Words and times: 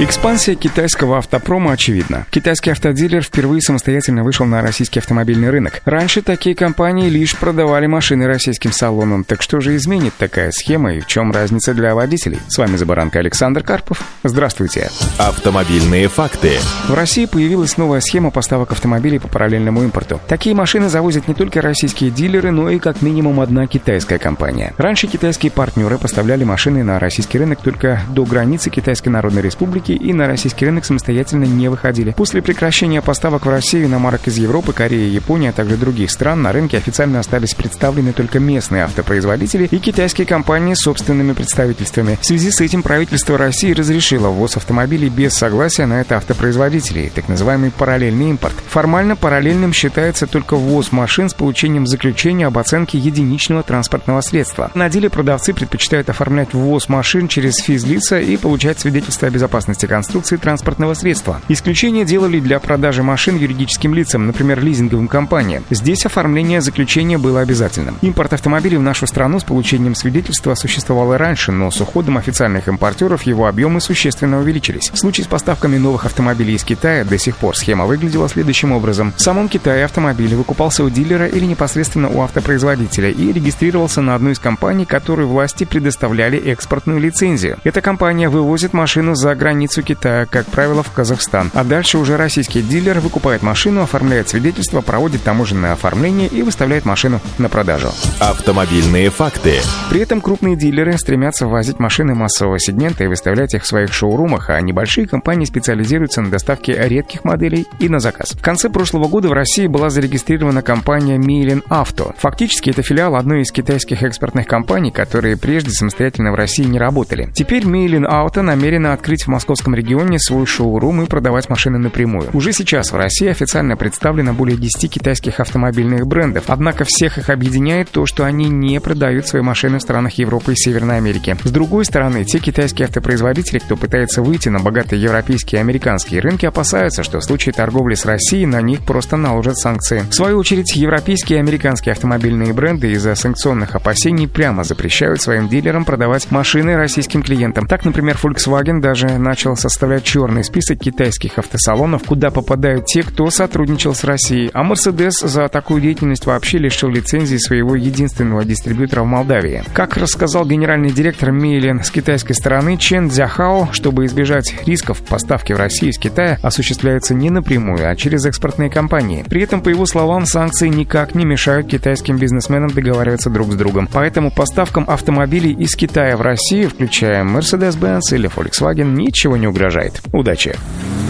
Экспансия 0.00 0.54
китайского 0.54 1.18
автопрома 1.18 1.72
очевидна. 1.72 2.24
Китайский 2.30 2.70
автодилер 2.70 3.20
впервые 3.20 3.60
самостоятельно 3.60 4.22
вышел 4.22 4.46
на 4.46 4.62
российский 4.62 5.00
автомобильный 5.00 5.50
рынок. 5.50 5.82
Раньше 5.84 6.22
такие 6.22 6.54
компании 6.54 7.08
лишь 7.08 7.36
продавали 7.36 7.86
машины 7.86 8.28
российским 8.28 8.70
салонам. 8.70 9.24
Так 9.24 9.42
что 9.42 9.58
же 9.58 9.74
изменит 9.74 10.14
такая 10.16 10.52
схема 10.52 10.94
и 10.94 11.00
в 11.00 11.08
чем 11.08 11.32
разница 11.32 11.74
для 11.74 11.96
водителей? 11.96 12.38
С 12.46 12.58
вами 12.58 12.76
Забаранка 12.76 13.18
Александр 13.18 13.64
Карпов. 13.64 14.00
Здравствуйте. 14.22 14.88
Автомобильные 15.18 16.06
факты. 16.06 16.58
В 16.86 16.94
России 16.94 17.26
появилась 17.26 17.76
новая 17.76 18.00
схема 18.00 18.30
поставок 18.30 18.70
автомобилей 18.70 19.18
по 19.18 19.26
параллельному 19.26 19.82
импорту. 19.82 20.20
Такие 20.28 20.54
машины 20.54 20.88
завозят 20.88 21.26
не 21.26 21.34
только 21.34 21.60
российские 21.60 22.12
дилеры, 22.12 22.52
но 22.52 22.70
и 22.70 22.78
как 22.78 23.02
минимум 23.02 23.40
одна 23.40 23.66
китайская 23.66 24.20
компания. 24.20 24.74
Раньше 24.76 25.08
китайские 25.08 25.50
партнеры 25.50 25.98
поставляли 25.98 26.44
машины 26.44 26.84
на 26.84 27.00
российский 27.00 27.38
рынок 27.38 27.62
только 27.62 28.00
до 28.10 28.24
границы 28.24 28.70
Китайской 28.70 29.08
Народной 29.08 29.42
Республики 29.42 29.87
рынки 29.88 29.92
и 29.92 30.12
на 30.12 30.26
российский 30.26 30.66
рынок 30.66 30.84
самостоятельно 30.84 31.44
не 31.44 31.68
выходили. 31.68 32.12
После 32.12 32.42
прекращения 32.42 33.02
поставок 33.02 33.46
в 33.46 33.48
Россию 33.48 33.88
на 33.88 33.98
марок 33.98 34.26
из 34.26 34.36
Европы, 34.36 34.72
Кореи, 34.72 35.08
Японии, 35.08 35.48
а 35.48 35.52
также 35.52 35.76
других 35.76 36.10
стран, 36.10 36.42
на 36.42 36.52
рынке 36.52 36.76
официально 36.76 37.20
остались 37.20 37.54
представлены 37.54 38.12
только 38.12 38.38
местные 38.38 38.84
автопроизводители 38.84 39.68
и 39.70 39.78
китайские 39.78 40.26
компании 40.26 40.74
с 40.74 40.82
собственными 40.82 41.32
представительствами. 41.32 42.18
В 42.20 42.26
связи 42.26 42.50
с 42.50 42.60
этим 42.60 42.82
правительство 42.82 43.38
России 43.38 43.72
разрешило 43.72 44.28
ввоз 44.28 44.56
автомобилей 44.56 45.08
без 45.08 45.34
согласия 45.34 45.86
на 45.86 46.00
это 46.00 46.16
автопроизводителей, 46.16 47.10
так 47.14 47.28
называемый 47.28 47.70
параллельный 47.70 48.30
импорт. 48.30 48.54
Формально 48.68 49.16
параллельным 49.16 49.72
считается 49.72 50.26
только 50.26 50.56
ввоз 50.56 50.92
машин 50.92 51.28
с 51.28 51.34
получением 51.34 51.86
заключения 51.86 52.46
об 52.46 52.58
оценке 52.58 52.98
единичного 52.98 53.62
транспортного 53.62 54.20
средства. 54.20 54.70
На 54.74 54.88
деле 54.88 55.10
продавцы 55.10 55.52
предпочитают 55.52 56.08
оформлять 56.08 56.52
ввоз 56.52 56.88
машин 56.88 57.28
через 57.28 57.56
физлица 57.56 58.18
и 58.18 58.36
получать 58.36 58.80
свидетельство 58.80 59.28
о 59.28 59.30
безопасности 59.30 59.77
безопасности 59.78 59.86
конструкции 59.86 60.36
транспортного 60.36 60.94
средства. 60.94 61.40
Исключение 61.48 62.04
делали 62.04 62.40
для 62.40 62.58
продажи 62.58 63.02
машин 63.02 63.36
юридическим 63.36 63.94
лицам, 63.94 64.26
например, 64.26 64.62
лизинговым 64.62 65.08
компаниям. 65.08 65.64
Здесь 65.70 66.06
оформление 66.06 66.60
заключения 66.60 67.18
было 67.18 67.40
обязательным. 67.40 67.96
Импорт 68.02 68.32
автомобилей 68.32 68.76
в 68.76 68.82
нашу 68.82 69.06
страну 69.06 69.38
с 69.38 69.44
получением 69.44 69.94
свидетельства 69.94 70.54
существовал 70.54 71.14
и 71.14 71.16
раньше, 71.16 71.52
но 71.52 71.70
с 71.70 71.80
уходом 71.80 72.16
официальных 72.16 72.68
импортеров 72.68 73.22
его 73.22 73.46
объемы 73.46 73.80
существенно 73.80 74.38
увеличились. 74.38 74.90
В 74.92 74.98
случае 74.98 75.24
с 75.24 75.28
поставками 75.28 75.78
новых 75.78 76.04
автомобилей 76.06 76.54
из 76.54 76.64
Китая 76.64 77.04
до 77.04 77.18
сих 77.18 77.36
пор 77.36 77.56
схема 77.56 77.86
выглядела 77.86 78.28
следующим 78.28 78.72
образом. 78.72 79.12
В 79.16 79.20
самом 79.20 79.48
Китае 79.48 79.84
автомобиль 79.84 80.34
выкупался 80.34 80.84
у 80.84 80.90
дилера 80.90 81.26
или 81.26 81.44
непосредственно 81.44 82.08
у 82.08 82.22
автопроизводителя 82.22 83.10
и 83.10 83.32
регистрировался 83.32 84.00
на 84.00 84.14
одну 84.14 84.30
из 84.30 84.38
компаний, 84.38 84.84
которые 84.84 85.26
власти 85.26 85.64
предоставляли 85.64 86.38
экспортную 86.38 87.00
лицензию. 87.00 87.58
Эта 87.64 87.80
компания 87.80 88.28
вывозит 88.28 88.72
машину 88.72 89.14
за 89.14 89.34
границу 89.34 89.67
границу 89.68 89.82
Китая, 89.82 90.26
как 90.26 90.46
правило, 90.46 90.82
в 90.82 90.90
Казахстан. 90.92 91.50
А 91.54 91.62
дальше 91.62 91.98
уже 91.98 92.16
российский 92.16 92.62
дилер 92.62 93.00
выкупает 93.00 93.42
машину, 93.42 93.82
оформляет 93.82 94.28
свидетельство, 94.28 94.80
проводит 94.80 95.22
таможенное 95.22 95.72
оформление 95.72 96.28
и 96.28 96.42
выставляет 96.42 96.86
машину 96.86 97.20
на 97.38 97.48
продажу. 97.48 97.90
Автомобильные 98.18 99.10
факты. 99.10 99.56
При 99.90 100.00
этом 100.00 100.20
крупные 100.20 100.56
дилеры 100.56 100.96
стремятся 100.96 101.46
ввозить 101.46 101.78
машины 101.78 102.14
массового 102.14 102.58
сегмента 102.58 103.04
и 103.04 103.08
выставлять 103.08 103.54
их 103.54 103.62
в 103.62 103.66
своих 103.66 103.92
шоурумах, 103.92 104.50
а 104.50 104.60
небольшие 104.60 105.06
компании 105.06 105.44
специализируются 105.44 106.22
на 106.22 106.30
доставке 106.30 106.72
редких 106.88 107.24
моделей 107.24 107.66
и 107.78 107.88
на 107.88 108.00
заказ. 108.00 108.30
В 108.32 108.42
конце 108.42 108.70
прошлого 108.70 109.08
года 109.08 109.28
в 109.28 109.32
России 109.32 109.66
была 109.66 109.90
зарегистрирована 109.90 110.62
компания 110.62 111.18
Милин 111.18 111.62
Авто. 111.68 112.14
Фактически 112.18 112.70
это 112.70 112.82
филиал 112.82 113.16
одной 113.16 113.42
из 113.42 113.52
китайских 113.52 114.02
экспортных 114.02 114.46
компаний, 114.46 114.90
которые 114.90 115.36
прежде 115.36 115.70
самостоятельно 115.70 116.32
в 116.32 116.36
России 116.36 116.64
не 116.64 116.78
работали. 116.78 117.30
Теперь 117.34 117.66
Милин 117.66 118.06
Авто 118.06 118.42
намерена 118.42 118.94
открыть 118.94 119.24
в 119.24 119.28
Московском 119.28 119.57
московском 119.58 119.74
регионе 119.74 120.18
свой 120.20 120.46
шоурум 120.46 121.02
и 121.02 121.06
продавать 121.06 121.48
машины 121.48 121.78
напрямую. 121.78 122.30
Уже 122.32 122.52
сейчас 122.52 122.92
в 122.92 122.96
России 122.96 123.28
официально 123.28 123.76
представлено 123.76 124.32
более 124.32 124.56
10 124.56 124.88
китайских 124.88 125.40
автомобильных 125.40 126.06
брендов, 126.06 126.44
однако 126.46 126.84
всех 126.86 127.18
их 127.18 127.28
объединяет 127.28 127.90
то, 127.90 128.06
что 128.06 128.24
они 128.24 128.48
не 128.48 128.80
продают 128.80 129.26
свои 129.26 129.42
машины 129.42 129.78
в 129.78 129.82
странах 129.82 130.14
Европы 130.14 130.52
и 130.52 130.56
Северной 130.56 130.98
Америки. 130.98 131.36
С 131.42 131.50
другой 131.50 131.84
стороны, 131.84 132.24
те 132.24 132.38
китайские 132.38 132.86
автопроизводители, 132.86 133.58
кто 133.58 133.76
пытается 133.76 134.22
выйти 134.22 134.48
на 134.48 134.60
богатые 134.60 135.02
европейские 135.02 135.58
и 135.58 135.62
американские 135.62 136.20
рынки, 136.20 136.46
опасаются, 136.46 137.02
что 137.02 137.18
в 137.18 137.24
случае 137.24 137.52
торговли 137.52 137.94
с 137.94 138.06
Россией 138.06 138.46
на 138.46 138.60
них 138.62 138.84
просто 138.84 139.16
наложат 139.16 139.56
санкции. 139.56 140.04
В 140.08 140.14
свою 140.14 140.38
очередь, 140.38 140.76
европейские 140.76 141.38
и 141.38 141.40
американские 141.40 141.92
автомобильные 141.92 142.52
бренды 142.52 142.92
из-за 142.92 143.16
санкционных 143.16 143.74
опасений 143.74 144.28
прямо 144.28 144.62
запрещают 144.62 145.20
своим 145.20 145.48
дилерам 145.48 145.84
продавать 145.84 146.30
машины 146.30 146.76
российским 146.76 147.22
клиентам. 147.22 147.66
Так, 147.66 147.84
например, 147.84 148.16
Volkswagen 148.22 148.80
даже 148.80 149.18
начал 149.18 149.37
начал 149.38 149.54
составлять 149.54 150.02
черный 150.02 150.42
список 150.42 150.80
китайских 150.80 151.38
автосалонов, 151.38 152.02
куда 152.02 152.30
попадают 152.30 152.86
те, 152.86 153.04
кто 153.04 153.30
сотрудничал 153.30 153.94
с 153.94 154.02
Россией. 154.02 154.50
А 154.52 154.68
Mercedes 154.68 155.24
за 155.24 155.46
такую 155.46 155.80
деятельность 155.80 156.26
вообще 156.26 156.58
лишил 156.58 156.88
лицензии 156.88 157.36
своего 157.36 157.76
единственного 157.76 158.44
дистрибьютора 158.44 159.02
в 159.02 159.06
Молдавии. 159.06 159.62
Как 159.74 159.96
рассказал 159.96 160.44
генеральный 160.44 160.90
директор 160.90 161.30
Мейлен 161.30 161.84
с 161.84 161.92
китайской 161.92 162.32
стороны 162.32 162.76
Чен 162.78 163.10
Дзяхао, 163.10 163.68
чтобы 163.70 164.06
избежать 164.06 164.52
рисков 164.66 165.02
поставки 165.02 165.52
в 165.52 165.56
Россию 165.56 165.92
из 165.92 165.98
Китая 165.98 166.40
осуществляются 166.42 167.14
не 167.14 167.30
напрямую, 167.30 167.88
а 167.88 167.94
через 167.94 168.26
экспортные 168.26 168.70
компании. 168.70 169.24
При 169.28 169.42
этом, 169.42 169.60
по 169.60 169.68
его 169.68 169.86
словам, 169.86 170.26
санкции 170.26 170.66
никак 170.66 171.14
не 171.14 171.24
мешают 171.24 171.68
китайским 171.68 172.16
бизнесменам 172.16 172.70
договариваться 172.70 173.30
друг 173.30 173.52
с 173.52 173.54
другом. 173.54 173.88
Поэтому 173.92 174.32
поставкам 174.32 174.84
автомобилей 174.88 175.52
из 175.52 175.76
Китая 175.76 176.16
в 176.16 176.22
Россию, 176.22 176.70
включая 176.70 177.22
Mercedes-Benz 177.22 178.00
или 178.10 178.28
Volkswagen, 178.28 178.96
ничего 179.28 179.36
не 179.36 179.46
угрожает. 179.46 180.00
Удачи! 180.12 180.56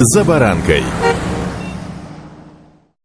«За 0.01 0.25
баранкой» 0.25 0.83